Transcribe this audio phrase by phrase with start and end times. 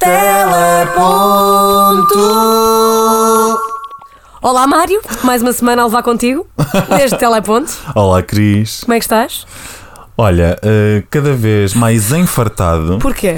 [0.00, 2.18] Teleponto.
[4.40, 4.98] Olá, Mário.
[5.22, 6.46] Mais uma semana a levar contigo.
[6.96, 7.70] Desde Teleponto.
[7.94, 8.80] Olá, Cris.
[8.80, 9.46] Como é que estás?
[10.16, 13.36] Olha, eh, cada vez mais enfartado, Porquê?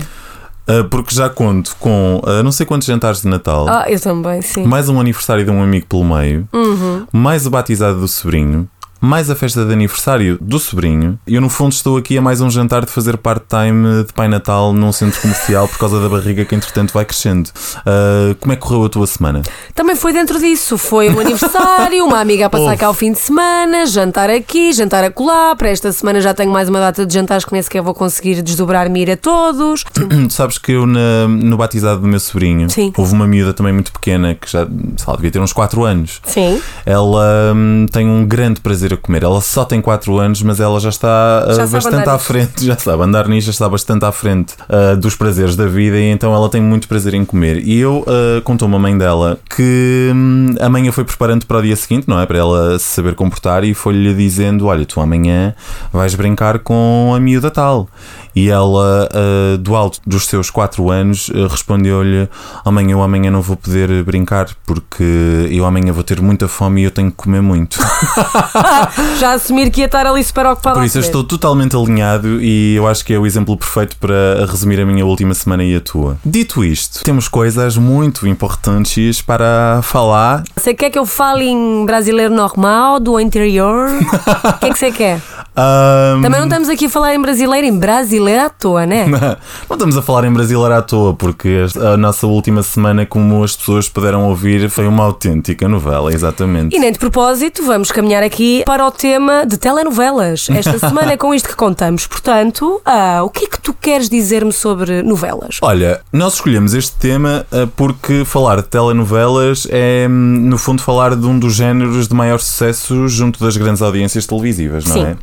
[0.68, 4.40] eh, porque já conto com eh, não sei quantos jantares de Natal, Ah, eu também,
[4.42, 4.64] sim.
[4.64, 7.06] mais um aniversário de um amigo pelo meio, Uhum.
[7.12, 8.68] mais o batizado do sobrinho,
[9.02, 12.40] mais a festa de aniversário do sobrinho, e eu no fundo estou aqui a mais
[12.40, 16.44] um jantar de fazer part-time de Pai Natal num centro comercial por causa da barriga
[16.44, 17.50] que entretanto vai crescendo.
[17.84, 19.42] Eh, como é que correu a tua semana?
[19.74, 20.78] Também foi dentro disso.
[20.78, 25.02] Foi um aniversário, uma amiga a passar cá ao fim de semana, jantar aqui, jantar
[25.02, 25.56] acolá.
[25.56, 28.40] Para esta semana já tenho mais uma data de jantares que nem sequer vou conseguir
[28.40, 29.84] desdobrar-me e ir a todos.
[30.30, 32.92] Sabes que eu na- no batizado do meu sobrinho Sim.
[32.96, 36.20] houve uma miúda também muito pequena que já sei lá, devia ter uns 4 anos.
[36.24, 36.62] Sim.
[36.86, 39.22] Ela hum, tem um grande prazer a comer.
[39.22, 42.76] Ela só tem 4 anos, mas ela já está uh, Já bastante à frente, já
[42.76, 46.34] sabe andar nisto, já está bastante à frente uh, dos prazeres da vida e então
[46.34, 47.58] ela tem muito prazer em comer.
[47.58, 51.58] E eu uh, contou-me a mãe dela que hum, a mãe a foi preparando para
[51.58, 52.26] o dia seguinte, não é?
[52.26, 55.54] Para ela se saber comportar e foi-lhe dizendo: Olha, tu amanhã
[55.92, 57.88] vais brincar com a miúda tal.
[58.34, 62.28] E ela, uh, do alto dos seus 4 anos, uh, respondeu-lhe:
[62.64, 66.84] Amanhã eu amanhã não vou poder brincar porque eu amanhã vou ter muita fome e
[66.84, 67.78] eu tenho que comer muito.
[69.18, 70.76] Já assumir que ia estar ali super ocupada.
[70.76, 74.46] Por isso eu estou totalmente alinhado e eu acho que é o exemplo perfeito para
[74.48, 76.16] resumir a minha última semana e a tua.
[76.24, 80.42] Dito isto, temos coisas muito importantes para falar.
[80.56, 83.88] Você quer que eu fale em brasileiro normal, do interior?
[83.90, 85.20] O que é que você quer?
[85.54, 89.06] Ahm, Também não estamos aqui a falar em brasileiro, em brasileiro à toa, né?
[89.68, 93.54] Não estamos a falar em brasileiro à toa, porque a nossa última semana, como as
[93.54, 96.74] pessoas puderam ouvir, foi uma autêntica novela, exatamente.
[96.74, 100.48] E nem de propósito, vamos caminhar aqui para o tema de telenovelas.
[100.48, 102.06] Esta semana é com isto que contamos.
[102.06, 105.58] Portanto, ah, o que é que tu queres dizer-me sobre novelas?
[105.60, 111.14] Olha, nós escolhemos este tema ah, porque falar de telenovelas é, hum, no fundo, falar
[111.14, 115.04] de um dos géneros de maior sucesso junto das grandes audiências televisivas, não Sim.
[115.04, 115.16] é?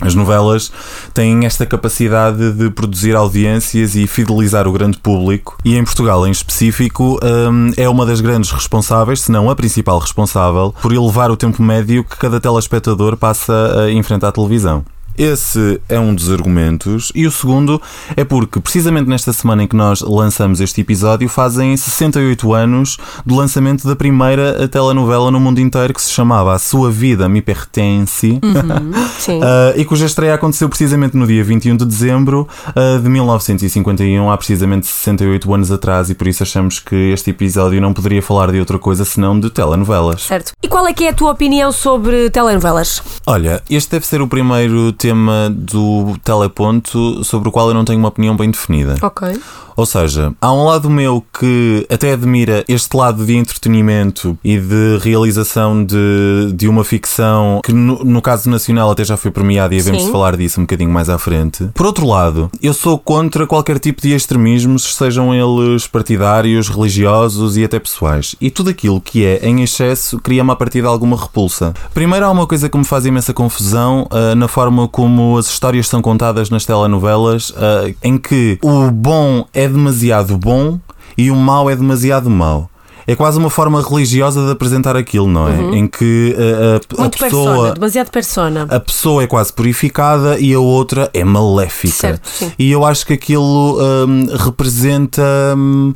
[0.00, 0.70] As novelas
[1.12, 6.30] têm esta capacidade de produzir audiências e fidelizar o grande público, e em Portugal em
[6.30, 11.36] específico hum, é uma das grandes responsáveis, se não a principal responsável, por elevar o
[11.36, 14.84] tempo médio que cada telespectador passa a enfrentar a televisão.
[15.18, 17.82] Esse é um dos argumentos, e o segundo
[18.16, 23.34] é porque, precisamente nesta semana em que nós lançamos este episódio, fazem 68 anos do
[23.34, 28.38] lançamento da primeira telenovela no mundo inteiro que se chamava A Sua Vida Me Pertence.
[29.18, 29.40] Sim.
[29.40, 34.36] Uh, e cuja estreia aconteceu precisamente no dia 21 de dezembro uh, de 1951, há
[34.36, 38.60] precisamente 68 anos atrás, e por isso achamos que este episódio não poderia falar de
[38.60, 40.22] outra coisa senão de telenovelas.
[40.22, 40.52] Certo.
[40.62, 43.02] E qual é que é a tua opinião sobre telenovelas?
[43.26, 45.07] Olha, este deve ser o primeiro tema
[45.50, 48.96] do Teleponto sobre o qual eu não tenho uma opinião bem definida.
[49.02, 49.38] Ok.
[49.78, 54.98] Ou seja, há um lado meu que até admira este lado de entretenimento e de
[55.00, 59.78] realização de, de uma ficção que, no, no caso nacional, até já foi premiada e
[59.78, 60.06] havemos Sim.
[60.06, 61.68] de falar disso um bocadinho mais à frente.
[61.74, 67.62] Por outro lado, eu sou contra qualquer tipo de extremismos, sejam eles partidários, religiosos e
[67.62, 68.34] até pessoais.
[68.40, 71.72] E tudo aquilo que é em excesso cria-me a partir de alguma repulsa.
[71.94, 75.86] Primeiro, há uma coisa que me faz imensa confusão ah, na forma como as histórias
[75.86, 80.80] são contadas nas telenovelas, ah, em que o bom é demasiado bom
[81.16, 82.68] e o mau é demasiado mau.
[83.10, 85.54] É quase uma forma religiosa de apresentar aquilo, não é?
[85.78, 87.44] Em que ah, a, a Muito pessoa.
[87.54, 88.66] persona, demasiado persona.
[88.70, 91.94] A pessoa é quase purificada e a outra é maléfica.
[91.94, 92.52] Certo, sim.
[92.58, 95.22] E eu acho que aquilo hum, representa
[95.56, 95.94] hum,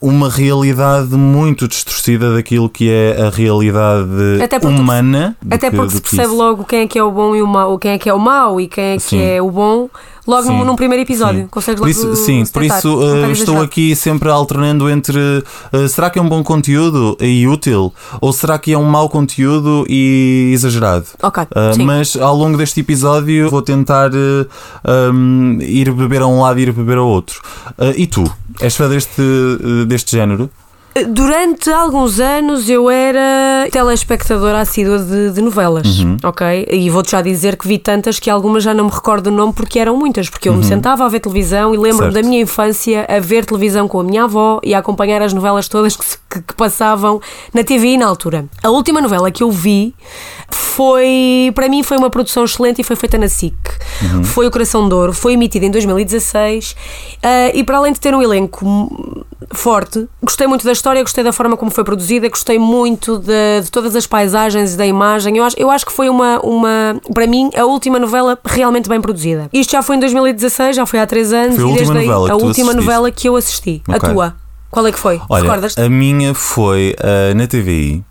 [0.00, 4.08] uma realidade muito distorcida daquilo que é a realidade
[4.42, 5.36] Até porque- humana.
[5.50, 7.42] Até que- porque do se que percebe logo quem é que é o bom e
[7.42, 9.20] o mau, quem é que é o mau e quem é que Sim.
[9.20, 9.88] é o bom,
[10.26, 10.64] logo num, Sim.
[10.64, 11.42] num primeiro episódio.
[11.42, 11.48] Sim.
[11.48, 15.18] Consegues Por isso, sim, por isso uh, estou aqui sempre alternando entre
[15.72, 19.08] uh, será que é um bom conteúdo e útil ou será que é um mau
[19.08, 21.06] conteúdo e exagerado?
[21.22, 24.10] Ok, Uh, mas ao longo deste episódio vou tentar
[25.12, 27.40] um, ir beber a um lado e ir beber ao outro.
[27.96, 28.24] E tu?
[28.60, 29.22] És fã deste,
[29.86, 30.50] deste género?
[31.08, 36.16] Durante alguns anos eu era telespectadora assídua de, de novelas, Uhum.
[36.22, 36.68] ok?
[36.70, 39.52] E vou-te já dizer que vi tantas que algumas já não me recordo o nome
[39.52, 42.12] porque eram muitas, porque eu me sentava a ver televisão e lembro-me Uhum.
[42.12, 45.66] Da minha infância a ver televisão com a minha avó e a acompanhar as novelas
[45.66, 47.20] todas que, que- que passavam
[47.52, 48.44] na TV na altura.
[48.62, 49.94] A última novela que eu vi
[50.50, 53.54] foi, para mim, foi uma produção excelente e foi feita na SIC.
[54.24, 56.74] Foi O Coração de Ouro, foi emitida em 2016
[57.22, 60.08] ah, e para além de ter um elenco forte.
[60.22, 63.94] Gostei muito da história, gostei da forma como foi produzida, gostei muito de, de todas
[63.96, 65.36] as paisagens e da imagem.
[65.36, 69.00] Eu acho, eu acho que foi uma, uma, para mim, a última novela realmente bem
[69.00, 69.48] produzida.
[69.52, 71.98] Isto já foi em 2016, já foi há três anos, Foi a e última desde
[71.98, 73.82] aí, novela que a última novela que eu assisti.
[73.88, 74.10] A Ok.
[74.10, 74.34] tua.
[74.70, 75.20] Qual é que foi?
[75.28, 75.78] Olha, Recordas?
[75.78, 78.04] a minha foi ah, na TVI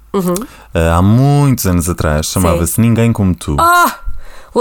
[0.74, 3.58] ah, há muitos anos atrás, chamava-se Ninguém Como Tu.
[3.60, 4.03] Ah!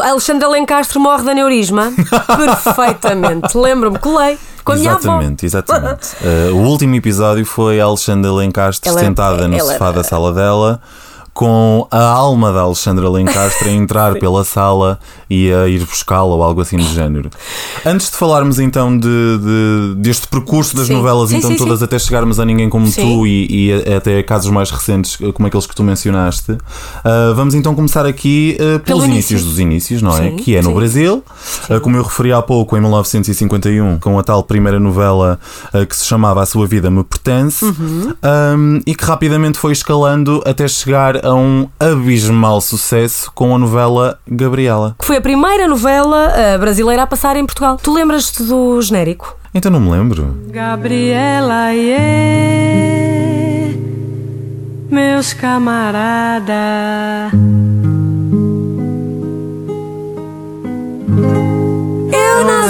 [0.01, 1.93] Alexandre Alencastro morre de aneurisma.
[2.27, 3.57] Perfeitamente.
[3.57, 4.39] Lembro-me, colei.
[4.65, 4.99] Com a minha avó.
[4.99, 6.09] Exatamente, exatamente.
[6.23, 10.81] Uh, o último episódio foi a Alexandra Lencastre sentada no ela sofá da sala dela,
[11.35, 14.99] com a alma da Alexandra Lencastre a entrar pela sala
[15.31, 17.31] e a ir buscá-la ou algo assim do género.
[17.87, 20.95] Antes de falarmos então de, de- deste percurso das Sim.
[20.95, 22.91] novelas, Sim, então sim, todas até chegarmos a Ninguém Como.
[22.93, 27.75] Tu e, e até casos mais recentes, como aqueles que tu mencionaste, uh, vamos então
[27.75, 29.49] começar aqui uh, pelos Pelo inícios início.
[29.51, 30.33] dos inícios, não é?
[30.33, 30.75] Que é no.
[30.75, 31.25] Brasil,
[31.71, 35.39] uh, como eu referi há pouco, em 1951, com a tal primeira novela
[35.73, 38.13] uh, que se chamava A Sua Vida Me Pertence, Uhum.
[38.23, 44.19] um, e que rapidamente foi escalando até chegar a um abismal sucesso com a novela
[44.27, 44.97] Gabriela.
[44.99, 47.79] Que foi a primeira novela ah, brasileira a passar em Portugal.
[47.83, 49.37] Tu lembras-te do genérico?
[49.55, 50.35] Então não me lembro.
[50.49, 53.03] Gabriela, yeah,
[54.91, 56.53] meus camarada.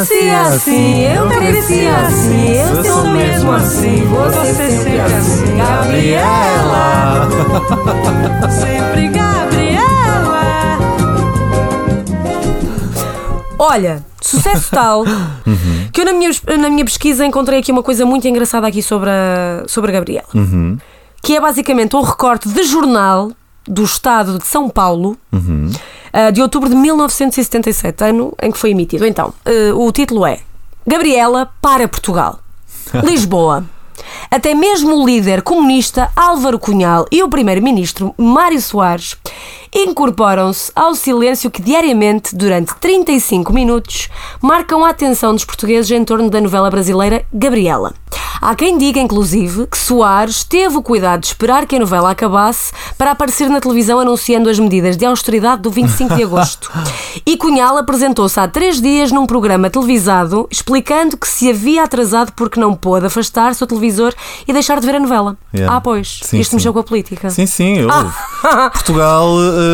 [0.02, 7.28] Nasci assim, eu cresci assim, eu sou mesmo assim, você sempre assim, Gabriela.
[8.50, 10.78] Sempre Gabriela.
[13.58, 15.04] Olha, sucesso tal
[15.92, 19.08] que eu na minha, na minha pesquisa encontrei aqui uma coisa muito engraçada aqui sobre
[19.08, 20.28] a, sobre a Gabriela.
[21.22, 23.30] Que é basicamente um recorte de jornal
[23.64, 25.38] do estado de São Paulo ah,
[26.32, 29.06] de outubro de 1977, ano em que foi emitido.
[29.06, 30.40] Então, ah, o título é
[30.86, 32.40] Gabriela para Portugal.
[33.04, 33.64] Lisboa.
[34.30, 39.16] Até mesmo o líder comunista Álvaro Cunhal e o primeiro-ministro Mário Soares
[39.74, 44.08] incorporam-se ao silêncio que diariamente, durante 35 minutos,
[44.40, 47.94] marcam a atenção dos portugueses em torno da novela brasileira Gabriela.
[48.40, 52.72] Há quem diga, inclusive, que Soares teve o cuidado de esperar que a novela acabasse
[52.98, 56.70] para aparecer na televisão anunciando as medidas de austeridade do 25 de agosto.
[57.24, 62.58] E Cunhal apresentou-se há três dias num programa televisado explicando que se havia atrasado porque
[62.58, 64.12] não pôde afastar-se o televisor
[64.46, 65.36] e deixar de ver a novela.
[65.54, 65.76] Yeah.
[65.76, 66.56] Ah, pois, Sim, isto sim.
[66.56, 67.30] mexeu com a política.
[67.30, 67.88] Sim, sim, eu.
[68.72, 69.28] Portugal.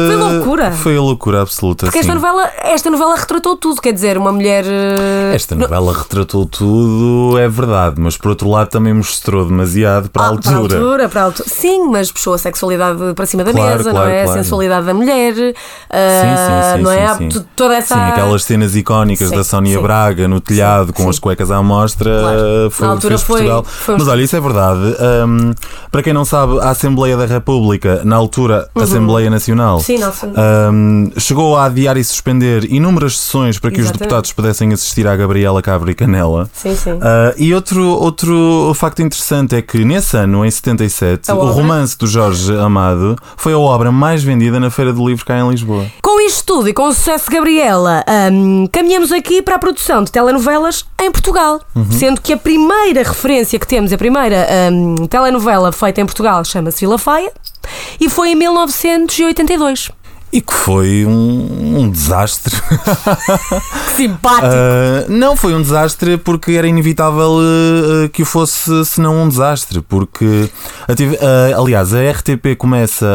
[0.06, 0.72] Foi loucura.
[0.72, 1.86] Foi a loucura absoluta.
[1.86, 4.64] Porque esta novela, esta novela retratou tudo, quer dizer, uma mulher.
[4.66, 10.22] eh, Esta novela retratou tudo, é verdade, mas por outro lado também mostrou demasiado para
[10.22, 10.50] a Ah, altura.
[10.50, 11.48] Para a altura, para a altura.
[11.48, 14.22] Sim, mas puxou a sexualidade para cima da Claro, mesa, claro, não é?
[14.24, 14.38] claro.
[14.40, 15.52] A sensualidade da mulher, Sim,
[15.90, 17.14] ah, sim, sim, não é?
[17.16, 17.44] sim, sim.
[17.56, 17.94] Toda essa.
[17.94, 19.78] Sim, aquelas cenas icónicas da Sónia.
[19.80, 22.10] Braga no telhado com as cuecas à mostra
[22.70, 23.64] foi, Na altura foi- Portugal.
[23.64, 24.80] foi Mas olha, isso é verdade.
[25.26, 25.52] Um,
[25.90, 29.84] para quem não sabe, a Assembleia da República, na altura, Assembleia Nacional, Uhum.
[29.84, 30.32] Sim, Nelson.
[30.72, 34.00] um, chegou a adiar e suspender inúmeras sessões para que os Exatamente.
[34.00, 36.48] deputados pudessem assistir à Gabriela Cabra e Canela.
[36.52, 36.92] Sim, sim.
[36.92, 37.00] Uh,
[37.36, 41.52] e outro, outro facto interessante é que nesse ano, em 77, A o obra?
[41.54, 45.48] romance do Jorge Amado foi a obra mais vendida na Feira do Livro cá em
[45.48, 45.86] Lisboa.
[46.02, 50.02] Com isto tudo e com o sucesso de Gabriela, hum, caminhamos aqui para a produção
[50.02, 51.60] de telenovelas em Portugal.
[51.74, 51.90] Uhum.
[51.92, 56.80] Sendo que a primeira referência que temos, a primeira hum, telenovela feita em Portugal, chama-se
[56.80, 57.30] Vila Faia
[58.00, 59.90] e foi em 1982.
[60.30, 62.54] E que foi um, um desastre.
[62.54, 64.46] Que simpático!
[64.46, 69.80] Uh, não foi um desastre porque era inevitável uh, que o fosse, senão um desastre.
[69.80, 70.50] Porque,
[70.86, 73.06] ative- uh, aliás, a RTP começa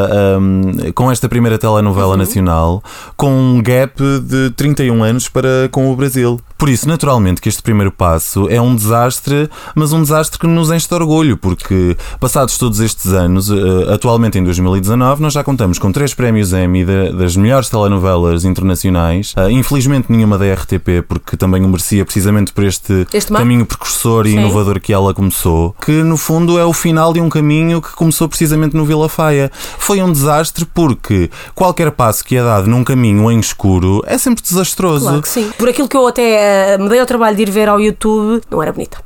[0.41, 2.83] um, com esta primeira telenovela nacional
[3.15, 6.39] com um gap de 31 anos para com o Brasil.
[6.63, 10.71] Por isso, naturalmente, que este primeiro passo é um desastre, mas um desastre que nos
[10.71, 15.77] enche de orgulho, porque passados todos estes anos, uh, atualmente em 2019, nós já contamos
[15.77, 19.33] com três prémios Emmy da- das melhores telenovelas internacionais.
[19.35, 24.25] Uh, infelizmente, nenhuma da RTP, porque também o merecia precisamente por este, Este caminho precursor
[24.25, 24.37] e Sim.
[24.37, 28.29] inovador que ela começou, que no fundo é o final de um caminho que começou
[28.29, 29.51] precisamente no Vila Faia.
[29.77, 34.41] Foi um desastre porque qualquer passo que é dado num caminho em escuro é sempre
[34.41, 35.07] desastroso.
[35.07, 35.51] Claro que sim.
[35.57, 38.41] Por aquilo que eu até eh, me dei ao trabalho de ir ver ao YouTube,
[38.49, 38.97] não era bonita.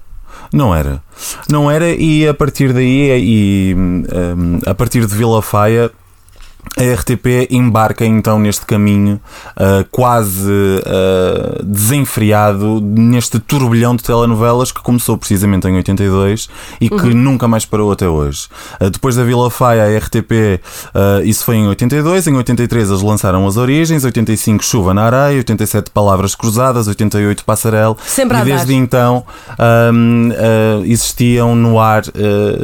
[0.54, 1.01] Não era.
[1.50, 4.04] Não era, e a partir daí, e hum,
[4.66, 5.92] a partir de Vila Faia,
[6.78, 9.20] a RTP embarca então neste caminho
[9.56, 16.48] uh, quase uh, desenfreado, neste turbilhão de telenovelas que começou precisamente em 82
[16.80, 17.14] e que Uhum.
[17.14, 18.48] nunca mais parou até hoje.
[18.80, 20.62] Uh, depois da Vila Faia, a RTP,
[21.24, 25.90] isso foi em 82, em 83 eles lançaram As Origens, 85 Chuva na Areia, 87
[25.92, 29.24] Palavras Cruzadas, 88 Passarel Sempre e desde então
[29.94, 32.04] um, uh, existiam no ar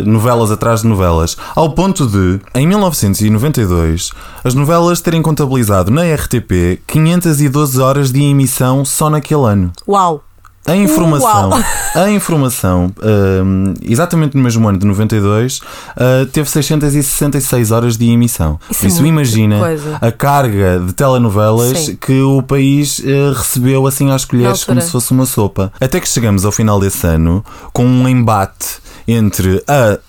[0.05, 4.02] novelas atrás de novelas, ao ponto de, em 1992,
[4.43, 9.72] as novelas terem contabilizado na RTP 512 horas de emissão só naquele ano.
[9.88, 10.24] Uau!
[10.65, 11.63] A informação, Uau.
[11.93, 18.57] a informação um, exatamente no mesmo ano de 92, uh, teve 666 horas de emissão.
[18.69, 19.98] Isso é isso, muita imagina coisa.
[20.00, 21.95] a carga de telenovelas Sim.
[21.98, 25.72] que o país uh, recebeu assim às colheres, como se fosse uma sopa.
[25.81, 27.43] Até que chegamos ao final desse ano
[27.74, 30.00] com um embate entre a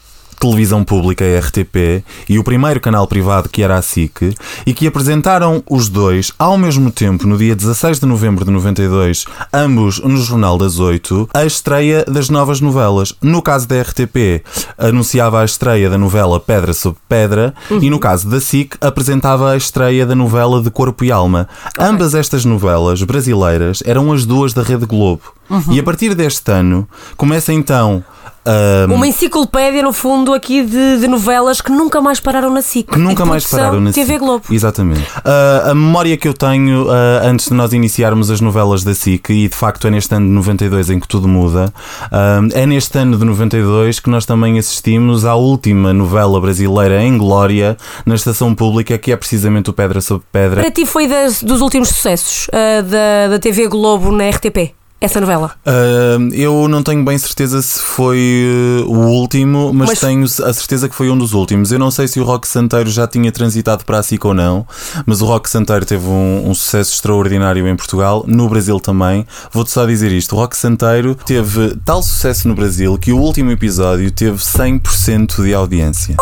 [0.44, 4.34] televisão pública, a RTP, e o primeiro canal privado, que era a SIC,
[4.66, 9.24] e que apresentaram os dois ao mesmo tempo, no dia 16 de novembro de 92,
[9.50, 13.14] ambos no Jornal das Oito, a estreia das novas novelas.
[13.22, 14.44] No caso da RTP,
[14.76, 19.56] anunciava a estreia da novela Pedra sobre Pedra, e no caso da SIC, apresentava a
[19.56, 21.48] estreia da novela de Corpo e Alma.
[21.78, 25.22] Ambas estas novelas brasileiras eram as duas da Rede Globo.
[25.70, 28.02] E a partir deste ano, começa então.
[28.46, 32.90] a Uma enciclopédia, no fundo, aqui de, de novelas que nunca mais pararam na SIC.
[32.90, 34.18] que nunca mais pararam na TV SIC.
[34.18, 34.44] Globo.
[34.50, 35.02] Exatamente.
[35.24, 39.30] Ah, a memória que eu tenho ah, antes de nós iniciarmos as novelas da SIC,
[39.30, 41.72] e de facto é neste ano de 92 em que tudo muda,
[42.12, 47.16] ah, é neste ano de 92 que nós também assistimos à última novela brasileira em
[47.16, 50.60] glória na estação pública, que é precisamente o Pedra sobre Pedra.
[50.62, 55.52] Para ti foi das- dos últimos sucessos da, da TV Globo na RTP, essa novela.
[55.66, 60.52] Ah, eu não tenho bem certeza se foi eh, o último, mas, Mas- tenho a
[60.52, 61.70] certeza que foi um dos últimos.
[61.72, 64.66] Eu não sei se o Rock Santeiro já tinha transitado para a SIC ou não,
[65.04, 69.26] mas o Rock Santeiro teve um, um sucesso extraordinário em Portugal, no Brasil também.
[69.52, 73.50] Vou-te só dizer isto: o Rock Santeiro teve tal sucesso no Brasil que o último
[73.50, 76.16] episódio teve 100% de audiência.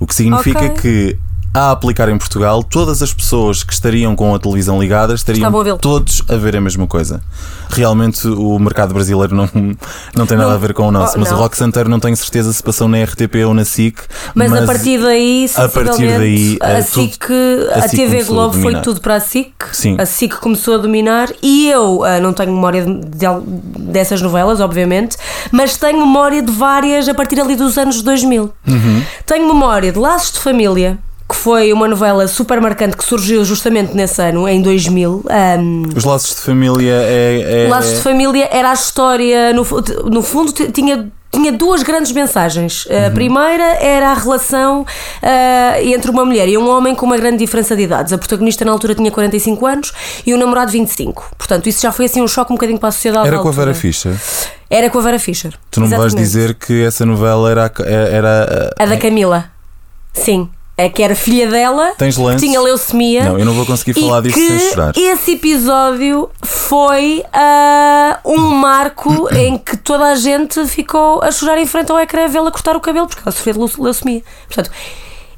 [0.00, 0.70] O que significa Ok.
[0.80, 1.18] que.
[1.56, 5.76] A aplicar em Portugal, todas as pessoas que estariam com a televisão ligada estariam a
[5.78, 7.22] todos a ver a mesma coisa.
[7.70, 9.48] Realmente o mercado brasileiro não,
[10.14, 10.56] não tem nada Não.
[10.56, 11.38] a ver com o nosso, Oh, mas não.
[11.38, 13.98] o Rock Santeiro não tenho certeza se passou na RTP ou na SIC.
[14.34, 18.00] Mas, a partir daí, a partir daí, sensivelmente, a, eh, SIC, tudo- a, a SIC
[18.02, 19.54] TV a Globo foi tudo para a SIC.
[19.72, 19.96] Sim.
[19.98, 24.60] A SIC começou a dominar e eu ah, não tenho memória de- de- dessas novelas,
[24.60, 25.16] obviamente,
[25.50, 28.52] mas tenho memória de várias a partir ali dos anos 2000.
[28.68, 29.02] Uhum.
[29.24, 30.98] Tenho memória de Laços de Família.
[31.28, 35.24] Que foi uma novela super marcante que surgiu justamente nesse ano, em 2000.
[35.28, 37.64] Ahm, Os laços de família é.
[37.64, 39.66] é- Laços de Família era a história, no,
[40.10, 41.08] no fundo, tinha.
[41.32, 42.86] Tinha duas grandes mensagens.
[43.06, 44.86] A primeira era a relação
[45.22, 48.10] ah, entre uma mulher e um homem com uma grande diferença de idades.
[48.12, 49.92] A protagonista na altura tinha 45 anos
[50.24, 51.34] e o namorado 25.
[51.36, 53.26] Portanto, isso já foi assim um choque um bocadinho para a sociedade.
[53.26, 53.74] Era com a Vera.
[53.74, 54.14] Fischer.
[54.70, 55.52] Era com a Vera Fischer.
[55.70, 57.66] Tu não me vais dizer que essa novela era.
[57.66, 59.44] a- era A da Camila.
[60.14, 60.48] Sim.
[60.78, 63.24] É que era filha dela, Tens que tinha leucemia.
[63.24, 64.92] Não, eu não vou conseguir falar disso sem chorar.
[64.94, 71.64] Esse episódio foi ah, um marco em que toda a gente ficou a chorar em
[71.66, 74.22] frente ao ecrã a vê-la cortar o cabelo porque ela sofreu de leu- leucemia.
[74.46, 74.70] Portanto,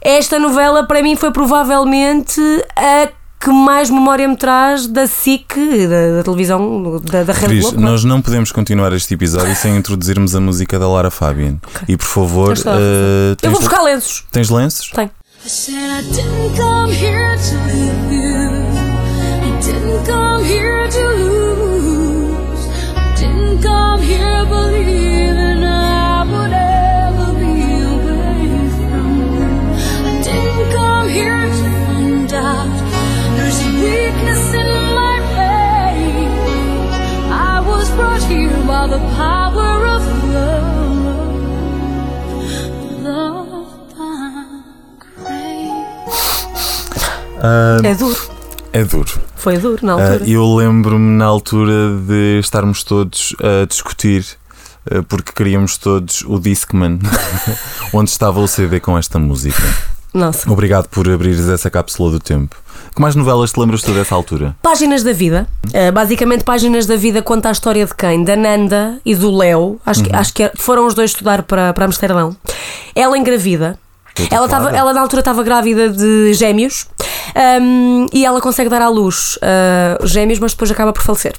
[0.00, 2.40] esta novela para mim foi provavelmente
[2.76, 3.08] a
[3.40, 5.54] que mais memória me traz da SIC,
[5.88, 7.78] da, da televisão, da, da Rede Cris, Globo.
[7.78, 7.84] é?
[7.84, 11.58] nós não podemos continuar este episódio sem introduzirmos a música da Lara Fabian.
[11.86, 14.24] E por favor, eh, Eu vou buscar lenços.
[14.32, 14.90] tens lenços?
[14.90, 15.10] Tenho.
[15.48, 17.56] I said I didn't come here to
[18.10, 18.76] lose.
[18.76, 22.66] I didn't come here to lose.
[22.94, 27.64] I didn't come here believing I would ever be
[27.96, 28.44] away
[28.76, 29.48] from you.
[30.10, 32.68] I didn't come here to find out
[33.38, 36.36] there's a weakness in my faith.
[37.32, 39.77] I was brought here by the power
[47.42, 48.16] Ah, É duro.
[48.72, 49.20] é duro.
[49.36, 50.30] Foi duro na Ah, altura.
[50.30, 54.24] eu lembro-me na altura de estarmos todos a discutir
[54.90, 56.98] ah, porque queríamos todos o Discman
[57.92, 59.62] onde estava o CD com esta música.
[60.12, 60.50] Nossa.
[60.50, 62.56] Obrigado por abrires essa cápsula do tempo.
[62.94, 64.56] Que mais novelas te lembras tu dessa altura?
[64.62, 65.46] Páginas da Vida.
[65.66, 68.24] Uh, basicamente, Páginas da Vida conta a história de quem?
[68.24, 69.78] Da Nanda e do Léo.
[69.84, 72.34] Acho, que, acho que foram os dois estudar para, para Amsterdão.
[72.96, 73.78] Ela engravida.
[74.30, 76.86] Ela, tava, ela na altura estava grávida de gêmeos
[77.62, 81.34] um, e ela consegue dar à luz uh, gêmeos, mas depois acaba por falecer.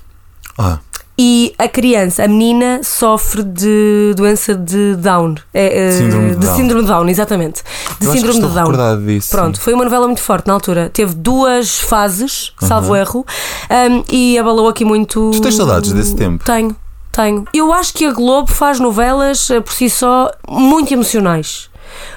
[0.57, 0.79] Ah,
[1.17, 5.35] E a criança, a menina, sofre de doença de Down.
[5.53, 6.55] É, é, Síndrome de Down.
[6.55, 7.63] síndrome de Down, exatamente.
[7.99, 9.05] de Eu síndrome de Down.
[9.05, 10.89] disso, Pronto, foi uma novela muito forte na altura.
[10.89, 13.25] Teve duas fases, salvo erro,
[13.69, 15.31] um, e abalou aqui muito.
[15.33, 16.43] Tu tens saudades desse tempo?
[16.45, 16.75] Tenho,
[17.11, 17.45] tenho.
[17.53, 21.68] Eu acho que a Globo faz novelas eh, por si só muito emocionais.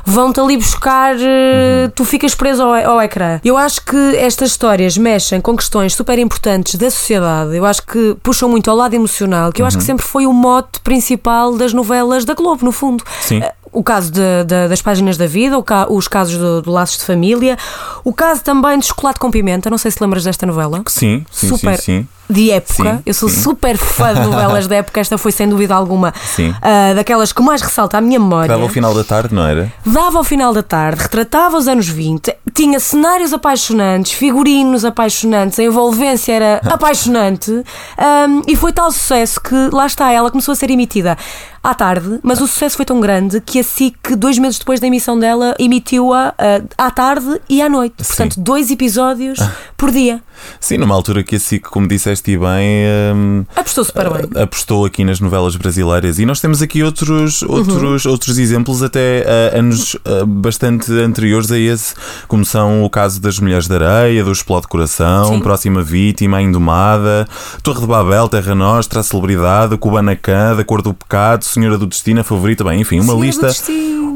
[0.04, 3.40] Vão-te ali buscar, eh, tu ficas preso ao, ao ecrã.
[3.44, 7.56] Eu acho que estas histórias mexem com questões super importantes da sociedade.
[7.56, 10.32] Eu acho que puxam muito ao lado emocional, que eu acho que sempre foi o
[10.32, 13.04] mote principal das novelas da Globo, no fundo.
[13.20, 13.40] Sim.
[13.42, 16.70] Eh, O caso de- de- das páginas da vida, o ca- os casos do, do
[16.70, 17.56] Laços de Família,
[18.04, 19.70] o caso também de Chocolate com Pimenta.
[19.70, 22.08] Não sei se lembras desta novela Sim, sim, super sim, sim.
[22.28, 22.96] de época.
[22.96, 25.00] Sim, eu sou super fã de novelas da época.
[25.00, 26.12] Esta foi sem dúvida alguma
[26.60, 28.48] ah, daquelas que mais ressalta a minha memória.
[28.48, 29.72] Dava ao final da tarde, não era?
[29.92, 35.64] Dava ao final da tarde, retratava os anos 20, tinha cenários apaixonantes, figurinos apaixonantes, a
[35.64, 37.62] envolvência era apaixonante
[37.98, 41.18] ahm, e foi tal sucesso que lá está, ela começou a ser emitida
[41.62, 44.86] à tarde, mas o sucesso foi tão grande que a SIC, dois meses depois da
[44.86, 47.96] emissão dela, emitiu-a ah, à tarde e à noite.
[47.98, 49.38] Portanto, dois episódios
[49.76, 50.22] por dia.
[50.60, 52.84] Sim, numa altura que a SIC, como disseste e bem,
[53.14, 54.42] hum, Apostou super bem.
[54.42, 59.58] apostou aqui nas novelas brasileiras e nós temos aqui outros, outros, outros exemplos até ah,
[59.58, 61.94] anos ah, bastante anteriores a esse,
[62.28, 65.40] como são o caso das Mulheres da Areia, do Explode Coração, Sim.
[65.40, 67.26] Próxima Vítima, A Indomada,
[67.62, 72.20] Torre de Babel, Terra Nostra, A Celebridade, Kubanacan, Da Cor do Pecado, Senhora do Destino,
[72.20, 73.54] a Favorita, bem, enfim, uma Senhora lista,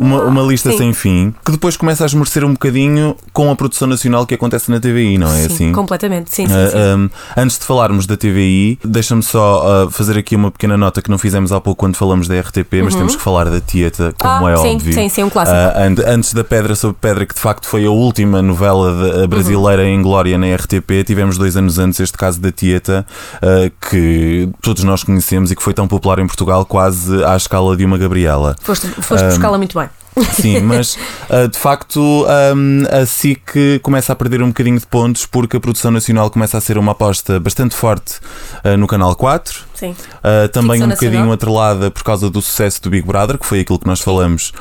[0.01, 0.79] uma, uma lista Sim.
[0.79, 4.71] sem fim, que depois começa a esmorecer um bocadinho com a produção nacional que acontece
[4.71, 5.73] na TVI, não é Sim, assim?
[5.73, 6.16] completamente.
[6.27, 6.79] Sim, sim, Uh, sim.
[6.79, 11.11] um, antes de falarmos da TVI, deixa-me só uh, fazer aqui uma pequena nota que
[11.11, 14.47] não fizemos há pouco quando falamos da RTP, mas temos que falar da Tieta, como
[14.47, 14.93] Ah, é sim, óbvio.
[14.95, 15.57] sim, sim, um clássico.
[15.57, 19.27] Uh, and- antes da Pedra sobre Pedra, que de facto foi a última novela de-
[19.27, 23.07] brasileira em glória na RTP, tivemos dois anos antes este caso da Tieta,
[23.37, 27.77] uh, que todos nós conhecemos e que foi tão popular em Portugal, quase à escala
[27.77, 28.57] de uma Gabriela.
[28.63, 29.89] Foste, foste buscá-la muito bem.
[30.33, 30.97] Sim, mas
[31.31, 35.61] uh, de facto um, a SIC começa a perder um bocadinho de pontos porque a
[35.61, 38.21] produção nacional começa a ser uma aposta bastante forte
[38.65, 39.66] uh, no Canal 4.
[39.77, 39.91] Sim.
[39.91, 41.33] Uh, também Ficção um bocadinho nacional.
[41.33, 44.53] atrelada por causa do sucesso do Big Brother, que foi aquilo que nós falamos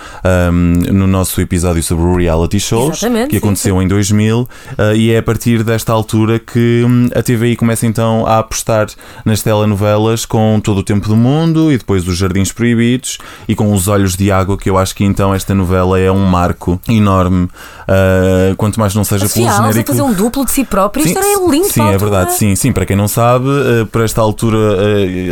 [0.51, 0.51] um,
[0.93, 4.47] no nosso episódio sobre o reality shows, Exatamente, que sim, aconteceu em 2000, uh,
[4.95, 8.87] e é a partir desta altura que hum, a TVI começa então a apostar
[9.23, 13.17] nas telenovelas com todo o tempo do mundo e depois os Jardins Proibidos
[13.47, 16.25] e com os Olhos de Água, que eu acho que então esta novela é um
[16.25, 19.87] marco enorme, uh, quanto mais não seja A pelo a genérico.
[19.87, 22.55] fazer um duplo de si própria, isto Sim, era lindo Sim, para é verdade, sim,
[22.55, 22.71] sim.
[22.71, 23.45] Para quem não sabe,
[23.91, 24.57] por esta altura,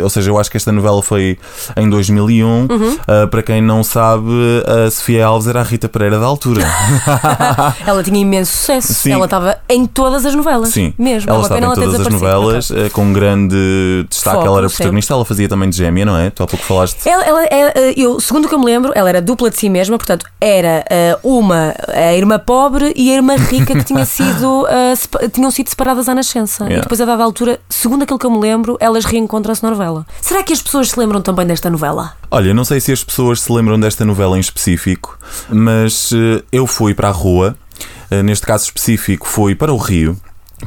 [0.02, 1.38] ou seja, eu acho que esta novela foi
[1.76, 2.44] em 2001.
[2.70, 2.98] Uhum.
[3.06, 4.30] Eh, para quem não sabe,
[4.66, 6.62] a Sofia Alves era a Rita Pereira da altura.
[7.86, 8.94] Ela tinha imenso sucesso.
[8.94, 9.12] Sim.
[9.12, 10.70] Ela estava em todas as novelas.
[10.70, 11.30] Sim, Mesmo.
[11.30, 14.36] ela é uma estava em ela todas as novelas, eh, com grande destaque.
[14.36, 14.76] Foco, ela era sempre.
[14.84, 16.30] protagonista, ela fazia também de gêmea, não é?
[16.30, 17.06] Tu há pouco falaste.
[17.08, 19.68] Ela, ela- ela- eu, segundo o que eu me lembro, ela era dupla de si
[19.68, 24.66] mesma, portanto, era eh, uma a irmã pobre e a irmã rica que tinha sido,
[24.68, 26.64] eh, tinham sido separadas à nascença.
[26.64, 26.82] E Yeah.
[26.82, 30.06] depois, a dada altura, segundo aquilo que eu me lembro, elas reencontram-se novela.
[30.20, 32.12] Será que as pessoas se lembram também desta novela?
[32.30, 36.66] Olha, não sei se as pessoas se lembram desta novela em específico, mas eh, eu
[36.66, 37.56] fui para a rua,
[38.10, 40.16] eh, neste caso específico, fui para o Rio.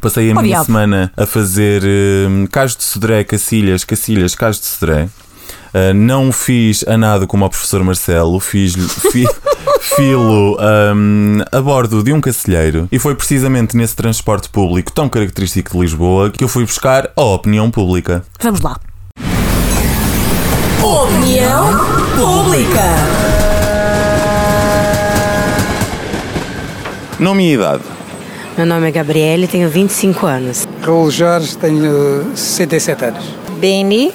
[0.02, 0.66] Passei a Oh, minha diabo.
[0.66, 5.10] semana a fazer eh, Cais de Sodré, Cacilhas, Cacilhas, Cais de Sodré.
[5.74, 8.74] Eh, não fiz a nada como o professor Marcelo, fiz
[9.12, 9.26] fi,
[9.96, 15.72] filo ahm, a bordo de um cacilheiro e foi precisamente nesse transporte público tão característico
[15.72, 18.24] de Lisboa que eu fui buscar a opinião pública.
[18.42, 18.80] Vamos lá.
[20.84, 21.72] Opinião
[22.16, 22.82] pública.
[27.20, 27.82] Nome e idade.
[28.56, 30.68] Meu nome é Gabriele, tenho 25 anos.
[30.82, 33.26] Raul Jorge, tenho 67 anos.
[33.60, 34.12] Beni,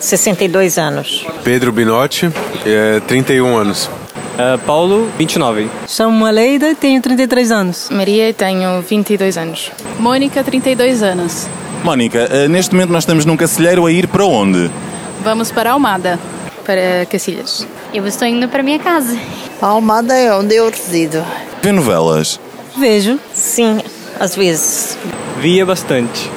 [0.00, 1.24] 62 anos.
[1.44, 2.30] Pedro Binotti,
[2.66, 3.86] é, 31 anos.
[3.86, 5.68] Uh, Paulo, 29.
[5.86, 7.88] Chamo Leida, tenho 33 anos.
[7.90, 9.70] Maria, tenho 22 anos.
[9.98, 11.48] Mônica, 32 anos.
[11.84, 14.70] Mónica, eh, neste momento nós estamos num cacilheiro a ir para onde?
[15.20, 16.18] Vamos para Almada,
[16.64, 17.66] para Cacilhas.
[17.92, 19.16] Eu estou indo para minha casa.
[19.60, 21.24] Almada é onde eu resido.
[21.62, 22.40] Vê novelas.
[22.76, 23.18] Vejo.
[23.34, 23.80] Sim,
[24.18, 24.96] às vezes.
[25.40, 26.30] Via bastante.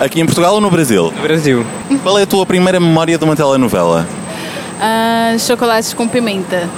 [0.00, 1.12] Aqui em Portugal ou no Brasil?
[1.14, 1.66] No Brasil.
[2.02, 4.06] Qual é a tua primeira memória de uma telenovela?
[4.80, 6.68] Ah, chocolate com pimenta.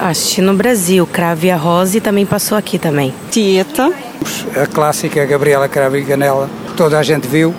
[0.00, 3.14] Assisti no Brasil, Crave a Rose também passou aqui também.
[3.30, 3.90] Tieta.
[4.60, 7.54] A clássica Gabriela Cravo e Canela, toda a gente viu.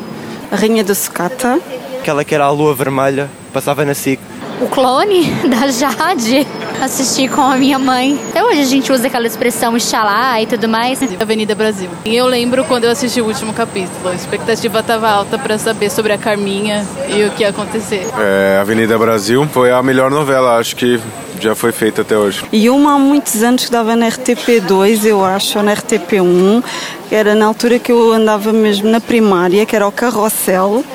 [0.52, 1.60] A Rainha do Sucata.
[2.08, 4.18] Aquela que era a lua vermelha, passava na SIC.
[4.62, 6.48] O clone da Jade.
[6.82, 8.18] Assisti com a minha mãe.
[8.30, 11.02] Até hoje a gente usa aquela expressão Xalá e tudo mais.
[11.20, 11.90] Avenida Brasil.
[12.06, 14.08] E eu lembro quando eu assisti o último capítulo.
[14.08, 18.08] A expectativa estava alta para saber sobre a Carminha e o que ia acontecer.
[18.18, 21.02] É, Avenida Brasil foi a melhor novela, acho que
[21.42, 22.46] já foi feita até hoje.
[22.54, 26.64] E uma há muitos anos que dava na RTP2, eu acho, ou na RTP1,
[27.10, 30.86] que era na altura que eu andava mesmo na primária, que era o Carrossel.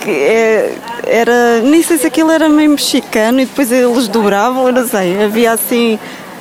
[0.00, 0.74] Que é-
[1.06, 5.22] era, nem sei se aquilo era meio mexicano e depois eles dobravam, eu não sei.
[5.22, 5.98] Havia assim,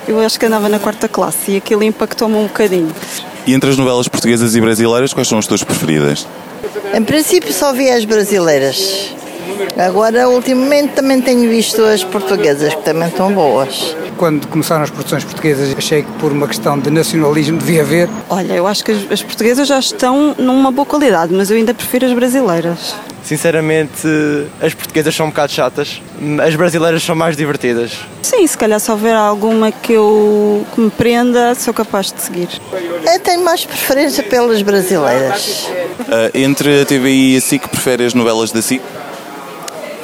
[0.07, 2.91] eu acho que andava na quarta classe e aquilo impactou-me um bocadinho.
[3.45, 6.25] E entre as novelas portuguesas e brasileiras, quais são as tuas preferidas?
[6.93, 9.13] Em princípio só vi as brasileiras.
[9.77, 13.95] Agora, ultimamente, também tenho visto as portuguesas, que também estão boas.
[14.17, 18.09] Quando começaram as produções portuguesas, achei que por uma questão de nacionalismo devia haver.
[18.29, 21.73] Olha, eu acho que as, as portuguesas já estão numa boa qualidade, mas eu ainda
[21.73, 22.95] prefiro as brasileiras.
[23.23, 24.07] Sinceramente,
[24.61, 26.01] as portuguesas são um bocado chatas.
[26.45, 27.91] As brasileiras são mais divertidas.
[28.21, 32.49] Sim, se calhar se houver alguma que eu que me prenda, sou capaz de seguir.
[33.11, 35.69] Eu tenho mais preferência pelas brasileiras.
[36.11, 38.81] Ah, entre a TVI e a SIC, prefere as novelas da SIC?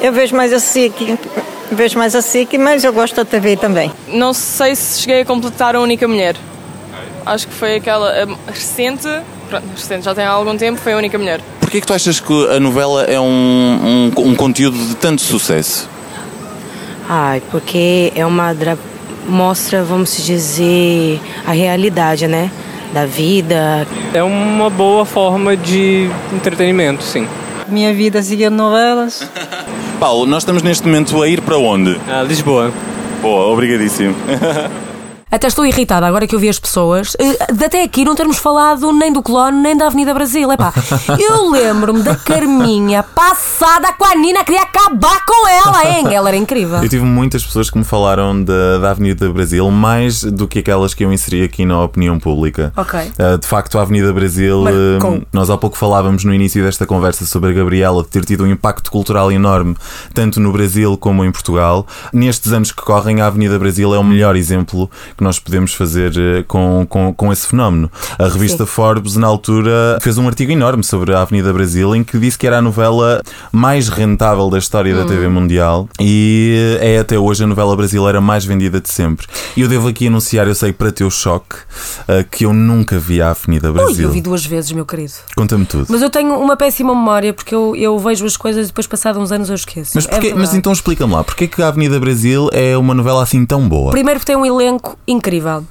[0.00, 1.18] Eu vejo mais a SIC,
[1.72, 3.90] vejo mais a SIC, mas eu gosto da TV também.
[4.08, 6.36] Não sei se cheguei a completar a única mulher.
[7.24, 8.12] Acho que foi aquela
[8.46, 9.08] recente,
[9.48, 11.40] pronto, recente já tem há algum tempo, foi a única mulher.
[11.76, 15.86] Porquê que tu achas que a novela é um, um, um conteúdo de tanto sucesso?
[17.06, 18.78] Ai, porque é uma dra...
[19.28, 22.50] mostra, vamos dizer, a realidade, né?
[22.94, 23.86] Da vida.
[24.14, 27.28] É uma boa forma de entretenimento, sim.
[27.68, 29.28] Minha vida seguindo novelas.
[30.00, 32.00] Paulo, nós estamos neste momento a ir para onde?
[32.08, 32.72] Ah, Lisboa.
[33.20, 34.14] Boa, obrigadíssimo.
[35.28, 37.16] Até estou irritada agora que eu vi as pessoas.
[37.18, 40.52] eh, de Até aqui não termos falado nem do clone nem da Avenida Brasil.
[40.52, 40.72] Epá,
[41.18, 46.14] eu lembro-me da Carminha passada com a Nina, queria acabar com ela, hein?
[46.14, 46.80] Ela era incrível.
[46.80, 50.94] Eu tive muitas pessoas que me falaram da, da Avenida Brasil, mais do que aquelas
[50.94, 52.72] que eu inseri aqui na opinião pública.
[52.76, 53.00] Ok.
[53.00, 55.16] Uh, de facto, a Avenida Brasil, Marcou.
[55.16, 58.44] uh, nós há pouco falávamos no início desta conversa sobre a Gabriela de ter tido
[58.44, 59.76] um impacto cultural enorme,
[60.14, 61.84] tanto no Brasil como em Portugal.
[62.12, 66.12] Nestes anos que correm, a Avenida Brasil é o melhor exemplo que nós podemos fazer
[66.12, 67.90] uh, com, com, com esse fenómeno.
[68.18, 68.70] A revista Sim.
[68.70, 72.46] Forbes, na altura, fez um artigo enorme sobre a Avenida Brasil em que disse que
[72.46, 75.06] era a novela mais rentável da história da Hum.
[75.06, 79.26] TV mundial e é até hoje a novela brasileira mais vendida de sempre.
[79.56, 83.20] E eu devo aqui anunciar, eu sei para teu choque, uh, que eu nunca vi
[83.22, 84.08] a Avenida Ui, Brasil.
[84.08, 85.12] eu vi duas vezes, meu querido.
[85.36, 85.86] Conta-me tudo.
[85.88, 89.20] Mas eu tenho uma péssima memória porque eu, eu vejo as coisas e depois, passados
[89.22, 89.92] uns anos, eu esqueço.
[89.94, 93.22] Mas, É porquê- mas então explica-me lá, porquê que a Avenida Brasil é uma novela
[93.22, 93.90] assim tão boa?
[93.92, 95.64] Primeiro, porque tem um elenco incrível.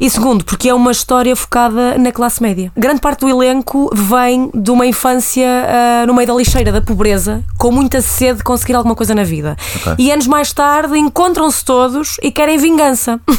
[0.00, 2.72] E segundo, porque é uma história focada na classe média.
[2.74, 7.44] Grande parte do elenco vem de uma infância ah, no meio da lixeira, da pobreza,
[7.58, 9.58] com muita sede de conseguir alguma coisa na vida.
[9.76, 9.96] Ok.
[9.98, 13.20] E anos mais tarde encontram-se todos e querem vingança.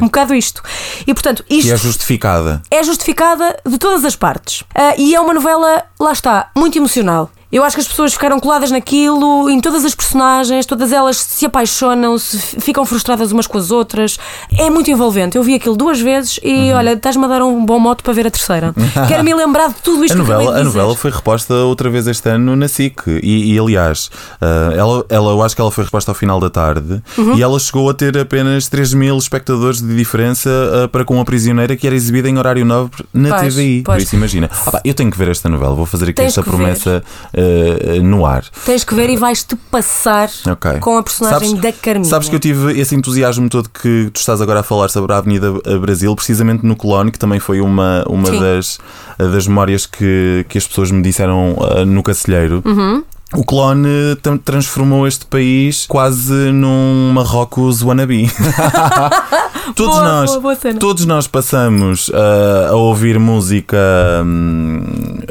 [0.00, 0.62] Um bocado isto.
[1.06, 2.62] E portanto, isto E é justificada.
[2.70, 4.64] é justificada de todas as partes.
[4.74, 7.30] Ah, e é uma novela, lá está, muito emocional.
[7.52, 11.44] Eu acho que as pessoas ficaram coladas naquilo, em todas as personagens, todas elas se
[11.46, 14.18] apaixonam, se ficam frustradas umas com as outras.
[14.56, 15.36] É muito envolvente.
[15.36, 18.26] Eu vi aquilo duas vezes e olha, estás-me a dar um bom moto para ver
[18.26, 18.72] a terceira.
[19.08, 22.06] Quero-me lembrar de tudo isto A que acabei novela, a novela foi reposta outra vez
[22.06, 24.10] este ano na SIC e, e, aliás,
[24.40, 27.36] ah, ela, ela, eu acho que ela foi reposta ao final da tarde Uhum.
[27.36, 30.48] e ela chegou a ter apenas 3 mil espectadores de diferença
[30.84, 33.82] ah, para com a prisioneira que era exibida em horário nobre na Pois, TVI.
[33.82, 34.04] Por pois.
[34.04, 34.48] isso imagina.
[34.66, 37.02] Ah pá, eu tenho que ver esta novela, vou fazer aqui Tens esta que ver.
[37.40, 38.44] Ah, no ar.
[38.64, 40.78] Tens que ver e vais-te passar Ok.
[40.80, 42.08] com a personagem Sabes- da Carminha.
[42.10, 45.18] Sabes que eu tive esse entusiasmo todo que tu estás agora a falar sobre a
[45.18, 48.40] Avenida Brasil, precisamente no Colónia, que também foi uma, uma Sim.
[48.40, 48.78] das,
[49.18, 52.62] das memórias que, que as pessoas me disseram no Cacilheiro.
[52.64, 53.02] Uhum.
[53.32, 58.28] O clone tam- transformou este país quase num Marrocos wannabe.
[59.76, 63.76] todos, Boa, nós, boa, boa todos nós passamos ah, a ouvir música
[64.24, 64.82] hum,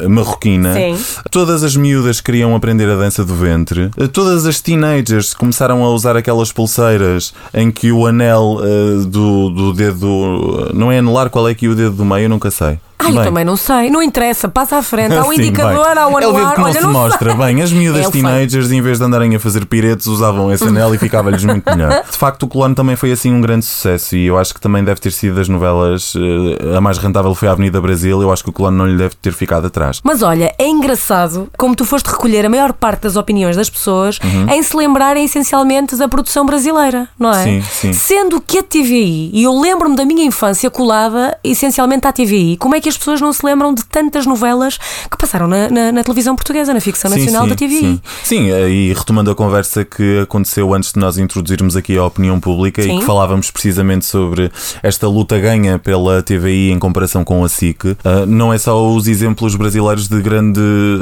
[0.08, 0.74] marroquina.
[0.74, 0.98] Sim.
[1.30, 3.92] Todas as miúdas queriam aprender a dança do ventre.
[4.00, 9.50] Ah, Todas as teenagers começaram a usar aquelas pulseiras em que o anel ah, do,
[9.50, 10.72] do dedo.
[10.74, 12.80] Não é anelar qual é que é o dedo do meio, eu nunca sei.
[13.02, 13.24] Ai, eu Bem.
[13.24, 13.90] também não sei.
[13.90, 14.48] Não interessa.
[14.50, 15.14] Passa à frente.
[15.16, 16.04] Há um Sim, indicador, bem.
[16.04, 16.54] há um o dedo anular.
[16.54, 17.30] que não Olha, se não mostra.
[17.32, 17.40] sei.
[17.40, 20.94] Bem, as miúdas É teenagers, em vez de andarem a fazer piretes, usavam esse anel
[20.94, 22.04] e ficava-lhes muito melhor.
[22.10, 24.84] De facto, o clone também foi assim um grande sucesso e eu acho que também
[24.84, 26.14] deve ter sido das novelas.
[26.16, 28.22] eh, A mais rentável foi a Avenida Brasil.
[28.22, 30.02] Eu acho que o clone não lhe deve ter ficado atrás.
[30.04, 34.20] Mas olha, é engraçado como tu foste recolher a maior parte das opiniões das pessoas
[34.24, 34.50] Uhum.
[34.54, 37.44] em se lembrarem essencialmente da produção brasileira, não é?
[37.44, 37.94] Sim, sim.
[37.94, 42.76] Sendo que a TVI, e eu lembro-me da minha infância colada essencialmente à TVI, como
[42.76, 44.78] é que que as pessoas não se lembram de tantas novelas
[45.10, 47.80] que passaram na, na- na televisão portuguesa, na ficção nacional da TVI.
[47.80, 52.04] Sim, Sim, eh, e retomando a conversa que aconteceu antes de nós introduzirmos aqui a
[52.06, 52.95] opinião pública Sim.
[52.97, 57.86] e que falávamos precisamente sobre esta luta ganha pela TVI em comparação com a SIC,
[58.04, 60.60] eh, não é só os exemplos brasileiros de grande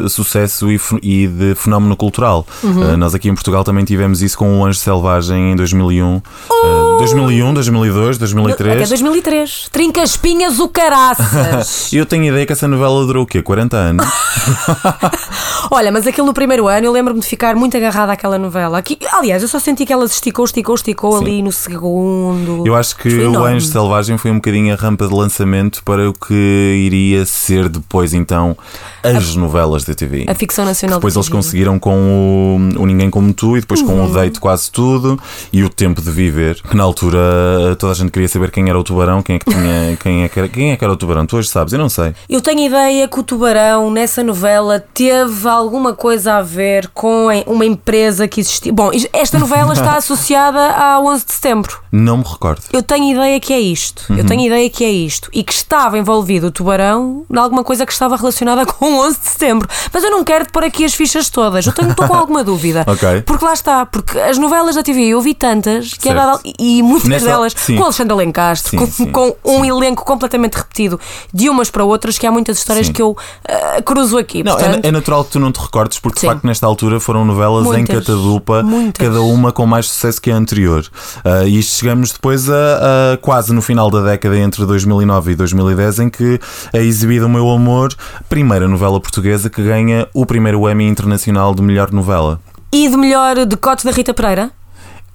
[0.09, 2.45] sucesso e, e de fenómeno cultural.
[2.63, 2.91] Uhum.
[2.91, 6.95] Eh, Nós aqui em Portugal também tivemos isso com o Anjo Selvagem em 2001, Oh!
[6.95, 8.75] eh, 2001, 2002, 2003.
[8.77, 9.69] Até 2003.
[9.71, 11.27] Trinca espinhas o caraças.
[11.91, 13.41] Eu tenho ideia que essa novela durou o quê?
[13.41, 14.05] 40 anos?
[15.71, 18.77] Olha, mas aquilo no primeiro ano eu lembro-me de ficar muito agarrada àquela novela.
[18.77, 22.65] Aqui, aliás, eu só senti que ela se esticou, esticou, esticou ali no segundo.
[22.65, 23.43] Eu acho que o.
[23.43, 26.33] Anjo Selvagem foi um bocadinho a rampa de lançamento para o que
[26.85, 28.57] iria ser depois, então,
[29.03, 30.25] as novelas da TV.
[30.27, 31.37] A ficção nacional Depois da eles TV.
[31.37, 34.13] conseguiram com o, o Ninguém Como Tu e depois com o Uhum.
[34.13, 35.19] Deito Quase Tudo
[35.51, 37.19] e o Tempo de Viver, que na altura
[37.77, 40.29] toda a gente queria saber quem era o tubarão, quem é que tinha, quem é
[40.29, 41.25] que era, quem é que era o tubarão.
[41.25, 42.13] Tu hoje sabes, eu não sei.
[42.29, 47.65] Eu tenho ideia que o Tubarão, nessa novela, teve alguma coisa a ver com uma
[47.65, 48.71] empresa que existia.
[48.73, 51.79] Bom, esta novela está associada a 11 de setembro.
[51.91, 52.61] Não me recordo.
[52.71, 54.05] Eu tenho ideia que é isto.
[54.09, 54.25] Eu Uhum.
[54.25, 55.29] tenho ideia que é isto.
[55.33, 59.19] E que estava envolvido o Tubarão em alguma coisa que estava relacionada com o 11
[59.19, 59.67] de setembro.
[59.93, 61.65] Mas eu não quero pôr aqui as fichas todas.
[61.65, 62.85] Eu tenho, estou com alguma dúvida.
[63.25, 63.85] Porque lá está.
[63.85, 66.25] Porque as novelas da TV eu vi tantas que a Certo.
[66.25, 67.75] dada, e muitas Nessa- delas sim.
[67.77, 70.99] com Alexandre Alencastre, Sim, com, sim, com um elenco completamente repetido
[71.33, 72.93] de umas para outras, que há muitas histórias Sim.
[72.93, 73.15] que eu
[73.47, 74.43] ah, cruzo aqui.
[74.43, 76.27] Não, portanto, é, é natural que tu não te recordes, porque Sim.
[76.27, 77.99] de facto nesta altura foram novelas em Muitas.
[77.99, 79.07] catadupa, Muitas.
[79.07, 80.85] cada uma com mais sucesso que a anterior.
[81.23, 85.99] Ah, e chegamos depois a, a quase no final da década entre 2009 e 2010,
[85.99, 86.39] em que
[86.73, 87.93] é exibida O Meu Amor,
[88.29, 92.39] primeira novela portuguesa que ganha o primeiro Emmy Internacional de Melhor Novela.
[92.71, 94.51] E de melhor decote da Rita Pereira?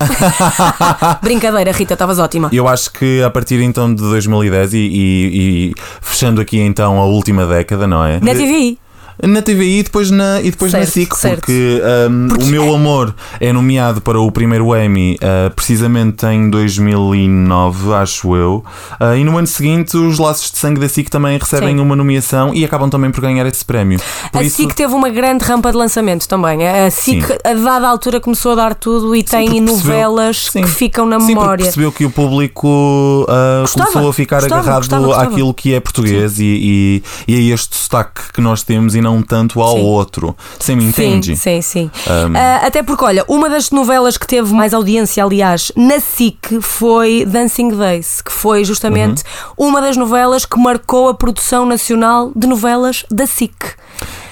[1.23, 2.51] Brincadeira, Rita, estavas ótima.
[2.53, 7.05] Eu acho que a partir então de 2010 e, e- e fechando aqui então a
[7.05, 8.19] última década, não é?
[8.21, 8.79] Na TVI.
[9.23, 11.39] Na TVI e depois na, e depois na Certo, SIC, certo.
[11.41, 17.93] porque, um, o meu amor é nomeado para o primeiro Emmy uh, precisamente em 2009,
[17.95, 18.65] acho eu.
[19.01, 21.81] Uh, e no ano seguinte, os Laços de Sangue da SIC também recebem Sim.
[21.83, 24.01] uma nomeação e acabam também por ganhar esse prémio.
[24.31, 26.67] Por a isso, SIC teve uma grande rampa de lançamento também.
[26.67, 27.33] A SIC, Sim.
[27.45, 31.21] a dada altura, começou a dar tudo e tem porque percebeu- novelas que ficam na
[31.21, 31.65] Sim, memória.
[31.65, 35.81] percebeu que o público uh, Gostava, começou a ficar gostava, agarrado gostava, àquilo que é
[35.81, 39.83] português e, e, e a este sotaque que nós temos não tanto ao Sim.
[39.83, 40.37] outro.
[40.59, 41.37] Você me entende?
[41.37, 42.11] Sim, sim, sim.
[42.11, 46.61] Um, Ah, até porque, olha, uma das novelas que teve mais audiência, aliás, na SIC
[46.63, 49.23] foi Dancing Days, que foi justamente
[49.59, 49.67] Uhum.
[49.69, 53.53] uma das novelas que marcou a produção nacional de novelas da SIC.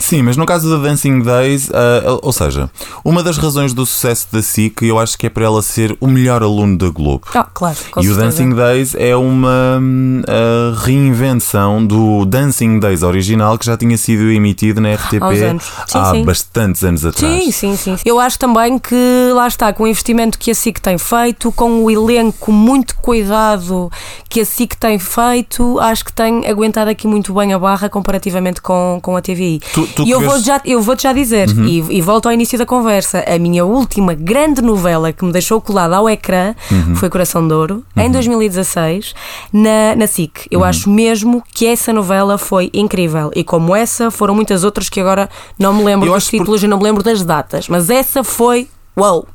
[0.00, 2.68] Sim, mas no caso da Dancing Days, ah, ou seja,
[3.04, 6.08] uma das razões do sucesso da SIC, eu acho que é para ela ser o
[6.08, 7.22] melhor aluno da Globo.
[7.34, 8.20] Ah, claro, com e o certeza.
[8.42, 9.80] Dancing Days é uma
[10.26, 15.60] ah, reinvenção do Dancing Days original que já tinha sido emitido na RTP.
[15.86, 16.24] Sim, há sim.
[16.24, 17.44] bastantes anos atrás.
[17.44, 17.96] Sim, sim, sim.
[18.04, 18.96] Eu acho também que
[19.34, 23.90] lá está, com o investimento que a SIC tem feito, com o elenco muito cuidado
[24.28, 28.62] que a SIC tem feito, acho que tem aguentado aqui muito bem a barra comparativamente
[28.62, 29.60] com, com a TVI.
[29.74, 31.64] Tu- tu e eu vou-te já, eu vou já dizer, Uhum.
[31.66, 35.60] e, e volto ao início da conversa, a minha última grande novela que me deixou
[35.60, 36.94] colada ao ecrã Uhum.
[36.96, 39.14] foi Coração de Ouro, em 2016,
[39.52, 40.46] na, na SIC.
[40.50, 43.30] Eu acho mesmo que essa novela foi incrível.
[43.34, 46.38] E como essa, foram muitas outras que agora não me lembro Eu dos acho por-
[46.38, 47.68] títulos e não me lembro das datas.
[47.68, 48.68] Mas essa foi.
[48.96, 49.26] Uou!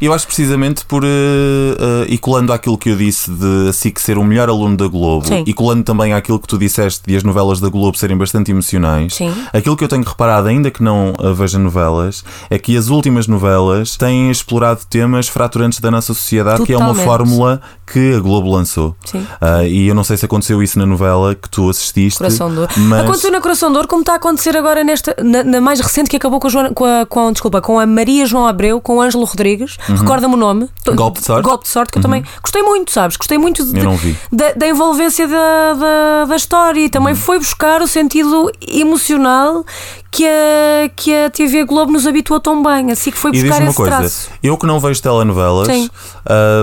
[0.00, 1.04] Eu acho precisamente por.
[1.04, 4.76] eh, eh, e colando àquilo que eu disse de a SIC ser o melhor aluno
[4.76, 5.44] da Globo Sim.
[5.46, 9.14] e colando também àquilo que tu disseste de as novelas da Globo serem bastante emocionais,
[9.14, 9.32] Sim.
[9.52, 13.26] aquilo que eu tenho reparado, ainda que não eh, veja novelas, é que as últimas
[13.26, 17.06] novelas têm explorado temas fraturantes da nossa sociedade, que é uma Totalmente.
[17.06, 18.96] fórmula que a Globo lançou.
[19.40, 22.16] Ah, e eu não sei se aconteceu isso na novela que tu assististe.
[22.16, 22.72] Coração de Ouro.
[22.76, 23.02] Mas...
[23.02, 26.08] Aconteceu na Coração de Ouro, como está a acontecer agora nesta, na, na mais recente
[26.08, 28.96] que acabou com a, Joana, com, a, com, desculpa, com a Maria João Abreu, com
[28.96, 29.76] o Ângelo Rodrigues.
[29.88, 29.96] Uhum.
[29.96, 30.68] Recorda-me o nome.
[30.94, 31.44] Golpe de sorte?
[31.44, 33.16] Golpe de sorte, que eu também gostei muito, sabes?
[33.16, 34.16] Gostei muito de-.
[34.32, 36.90] Da, da envolvência da, da, da história e Uhum.
[36.90, 39.64] também foi buscar o sentido emocional
[40.10, 42.90] que a, que a TV Globo nos habituou tão bem.
[42.90, 44.30] Assim que foi E buscar diz-me uma coisa, traço.
[44.42, 45.68] eu que não vejo telenovelas,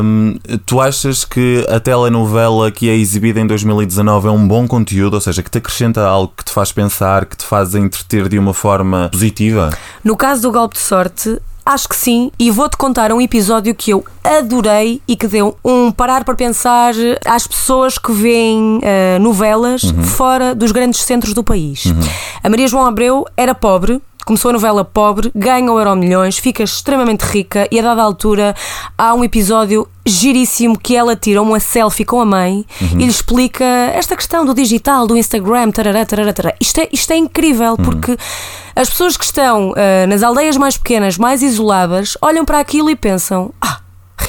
[0.04, 5.16] hum, tu achas que a telenovela que é exibida em 2019 é um bom conteúdo,
[5.16, 8.38] ou seja, que te acrescenta algo que te faz pensar, que te faz entreter de
[8.38, 9.70] uma forma positiva?
[10.04, 13.92] No caso do golpe de sorte, acho que sim, e vou-te contar um episódio que
[13.92, 16.94] eu adorei e que deu um parar para pensar
[17.26, 20.04] às pessoas que veem eh, novelas Uhum.
[20.04, 21.84] fora dos grandes centros do país.
[22.44, 24.02] A Maria João Abreu era pobre.
[24.30, 28.56] Começou a novela pobre, ganha o Euro Milhões, fica extremamente rica e a dada altura
[28.96, 33.00] há um episódio giríssimo que ela tira uma selfie com a mãe Uhum.
[33.00, 36.56] e lhe explica esta questão do digital, do Instagram, tarará, tarará, tarará.
[36.62, 38.16] Isto, é, isto é incrível porque
[38.76, 42.96] as pessoas que estão ah, nas aldeias mais pequenas, mais isoladas, olham para aquilo e
[42.96, 43.80] pensam: ah,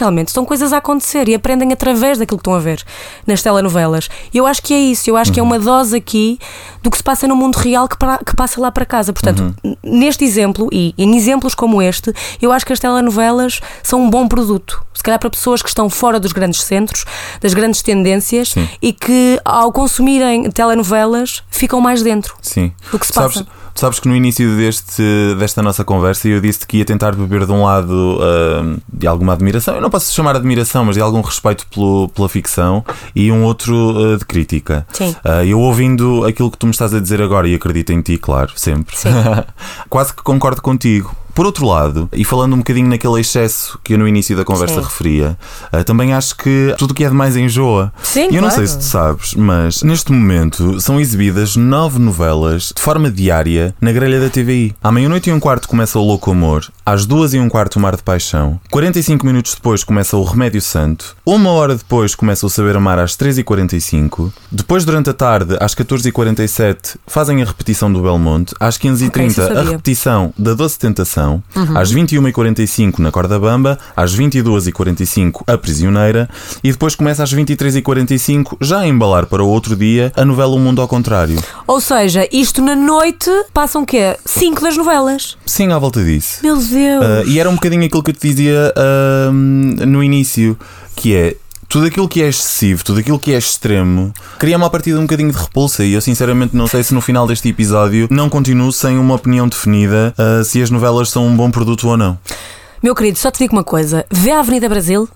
[0.00, 2.82] realmente estão coisas a acontecer e aprendem através daquilo que estão a ver
[3.26, 4.08] nas telenovelas.
[4.34, 6.38] E eu acho que é isso, eu acho que é uma dose aqui
[6.82, 9.12] do que se passa no mundo real que, para- que passa lá para casa.
[9.12, 14.02] Portanto, n- neste exemplo e em exemplos como este, eu acho que as telenovelas são
[14.02, 14.82] um bom produto.
[14.94, 17.04] Se calhar para pessoas que estão fora dos grandes centros,
[17.40, 18.68] das grandes tendências Sim.
[18.82, 22.72] e que ao consumirem telenovelas ficam mais dentro Sim.
[22.90, 23.46] do que se sabes, passa.
[23.74, 25.02] Sabes que no início deste,
[25.38, 29.32] desta nossa conversa eu disse que ia tentar beber de um lado ah, de alguma
[29.32, 33.44] admiração, eu não posso chamar admiração, mas de algum respeito pelo, pela ficção e um
[33.44, 34.86] outro ah, de crítica.
[34.92, 35.14] Sim.
[35.24, 38.18] Ah, eu ouvindo aquilo que tu me estás a dizer agora e acredito em ti,
[38.18, 38.96] claro, sempre.
[39.88, 41.14] Quase que concordo contigo.
[41.34, 44.76] Por outro lado, e falando um bocadinho naquele excesso que eu no início da conversa
[44.76, 44.82] Sim.
[44.82, 45.38] referia,
[45.72, 47.92] ah, também acho que tudo o que é demais enjoa.
[48.02, 48.56] Sim, e eu não claro.
[48.56, 53.92] sei se tu sabes, mas neste momento são exibidas nove novelas de forma diária na
[53.92, 54.74] grelha da TVI.
[54.82, 57.80] À meia-noite e um quarto começa o Louco Amor, às duas e um quarto o
[57.80, 62.50] Mar de Paixão, 45 minutos depois começa o Remédio Santo, uma hora depois começa o
[62.50, 68.56] Saber Amar às 3h45, depois durante a tarde às 14h47 fazem a repetição do Belmonte,
[68.58, 71.78] às 15h30 Ok, isso eu a repetição da Doce Tentação, Uhum.
[71.78, 76.28] às 21h45 na Corda Bamba, às 22h45 a Prisioneira
[76.64, 80.58] e depois começa às 23h45 já a embalar para o outro dia a novela O
[80.58, 81.40] Mundo ao Contrário.
[81.68, 84.16] Ou seja, isto na noite passam o quê?
[84.24, 85.36] Cinco das novelas.
[85.46, 86.40] Sim, à volta disso.
[86.42, 86.79] Meu Deus!
[86.86, 90.58] Ah, e era um bocadinho aquilo que eu te dizia ah, no início,
[90.96, 91.36] que é
[91.68, 95.02] tudo aquilo que é excessivo, tudo aquilo que é extremo, cria-me a partir de um
[95.02, 95.84] bocadinho de repulsa.
[95.84, 99.48] E eu sinceramente não sei se no final deste episódio não continuo sem uma opinião
[99.48, 102.18] definida ah, se as novelas são um bom produto ou não.
[102.82, 105.08] Meu querido, só te digo uma coisa: vê a Avenida Brasil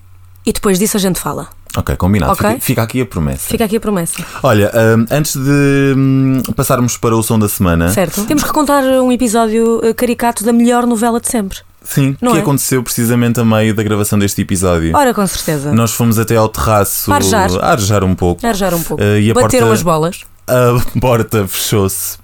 [0.46, 1.48] e depois disso a gente fala.
[1.76, 2.32] Ok, combinado.
[2.32, 2.48] Ok.
[2.50, 3.48] Fica, fica aqui a promessa.
[3.48, 4.24] Fica aqui a promessa.
[4.42, 8.24] Olha, ah, antes de hum, passarmos para o som da semana, Certo?
[8.26, 11.58] Temos que contar um episódio eh, caricato da melhor novela de sempre.
[11.82, 12.40] sim, Não que é?
[12.42, 14.96] aconteceu precisamente a meio da gravação deste episódio.
[14.96, 15.72] Ora, com certeza.
[15.72, 17.50] Nós fomos até ao terraço Arejar.
[17.60, 18.46] a arejar um pouco.
[18.46, 19.02] Arejar um pouco.
[19.02, 20.20] Ah, e Bateram porta- as bolas.
[20.46, 22.18] A porta fechou-se.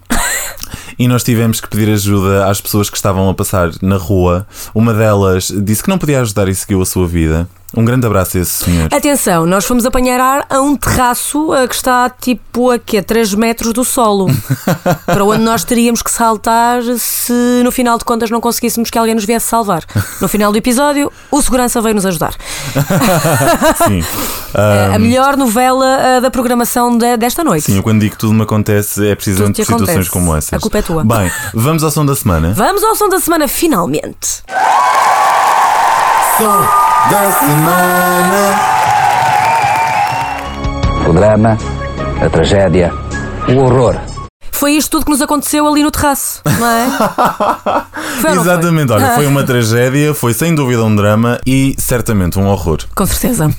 [0.98, 4.46] E nós tivemos que pedir ajuda às pessoas que estavam a passar na rua.
[4.74, 7.48] Uma delas disse que não podia ajudar e seguiu a sua vida.
[7.76, 8.88] Um grande abraço a esse senhor.
[8.92, 13.00] Atenção, nós fomos apanhar ar a um terraço eh, que está tipo a quê?
[13.00, 14.26] 3 metros do solo.
[15.06, 19.14] para onde nós teríamos que saltar se no final de contas não conseguíssemos que alguém
[19.14, 19.84] nos viesse salvar.
[20.20, 22.34] No final do episódio, o segurança veio nos ajudar.
[23.86, 24.02] Sim.
[24.52, 27.66] a Ahm, melhor novela eh, da programação de- desta noite.
[27.66, 30.10] Sim, eu quando digo que tudo me acontece é precisamente por situações acontece.
[30.10, 30.54] como essas.
[30.54, 31.04] A culpa é tua.
[31.04, 32.52] Bem, vamos ao som da semana.
[32.52, 34.42] Vamos ao som da semana, finalmente.
[36.36, 38.42] Som da semana.
[41.08, 41.56] O drama,
[42.24, 42.92] a tragédia,
[43.48, 43.96] o horror.
[44.60, 46.86] Foi isto tudo que nos aconteceu ali no terraço, não é?
[48.20, 48.52] Foi não foi?
[48.52, 52.80] Exatamente, olha, foi uma tragédia, foi sem dúvida um drama e certamente um horror.
[52.94, 53.50] Com certeza.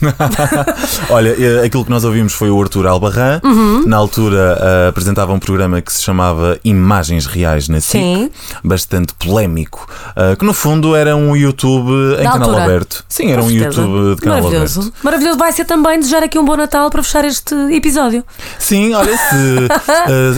[1.09, 3.39] Olha, eh, aquilo que nós ouvimos foi o Arthur Albarran.
[3.43, 3.83] Uhum.
[3.87, 8.29] Na altura eh, apresentava um programa que se chamava Imagens Reais na SIC, Sim.
[8.63, 12.63] bastante polémico, eh, que no fundo era um YouTube em Da canal altura.
[12.65, 13.03] aberto.
[13.09, 13.81] Sim, era Com um certeza.
[13.81, 14.79] YouTube de canal Maravilhoso.
[14.81, 14.95] aberto.
[15.03, 15.37] Maravilhoso.
[15.39, 18.23] Vai ser também desejar aqui um bom Natal para fechar este episódio.
[18.59, 19.67] Sim, olha, se,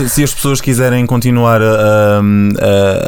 [0.04, 2.20] eh, se as pessoas quiserem continuar a,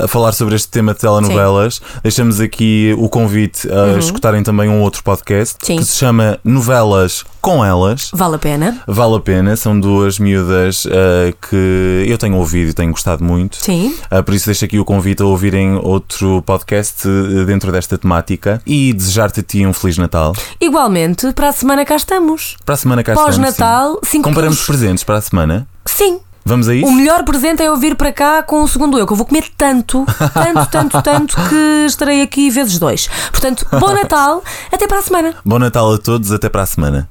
[0.01, 3.99] a- a falar sobre este tema de telenovelas, deixamos aqui o convite a Uhum.
[3.99, 5.77] escutarem também um outro podcast Sim.
[5.77, 8.11] que se chama Novelas com Elas.
[8.13, 8.83] Vale a pena.
[8.87, 13.57] Vale a pena, são duas miúdas eh, que eu tenho ouvido e tenho gostado muito.
[13.57, 13.95] Sim.
[14.11, 18.61] Ah, por isso deixo aqui o convite a ouvirem outro podcast eh, dentro desta temática
[18.67, 20.33] e desejar-te a ti um Feliz Natal.
[20.61, 22.57] Igualmente, para a semana cá estamos.
[22.65, 24.17] Para a semana cá estamos, Pós-Natal, sim.
[24.19, 24.67] 5 Compramos quilos.
[24.67, 25.69] presentes para a semana.
[25.85, 26.19] Sim.
[26.47, 26.87] Vamos a isso?
[26.87, 29.27] O melhor presente é eu vir para cá com o segundo eu, que eu vou
[29.27, 33.09] comer tanto, tanto, tanto, tanto que estarei aqui vezes dois.
[33.33, 35.35] Portanto, bom Natal, até para a semana.
[35.45, 37.09] Bom Natal a todos, até para a semana.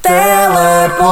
[0.00, 1.02] Teleponto